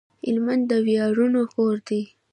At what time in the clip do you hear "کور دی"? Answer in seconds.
1.53-2.01